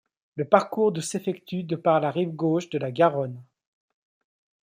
Le 0.35 0.45
parcours 0.45 0.91
de 0.91 0.99
s'effectue 0.99 1.67
par 1.77 1.99
la 1.99 2.09
rive 2.09 2.31
gauche 2.31 2.71
de 2.71 2.79
la 2.79 2.89
Garonne. 2.91 3.39